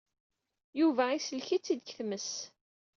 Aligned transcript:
Yuba 0.79 1.03
isellek-itt-id 1.17 1.81
seg 1.85 1.93
tmes. 1.97 2.31